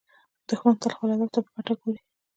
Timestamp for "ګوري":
1.81-2.01